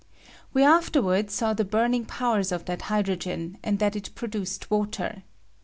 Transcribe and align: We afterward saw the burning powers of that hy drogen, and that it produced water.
We 0.51 0.63
afterward 0.63 1.29
saw 1.29 1.53
the 1.53 1.63
burning 1.63 2.05
powers 2.07 2.51
of 2.51 2.65
that 2.65 2.81
hy 2.89 3.03
drogen, 3.03 3.57
and 3.63 3.77
that 3.77 3.95
it 3.95 4.15
produced 4.15 4.71
water. 4.71 5.21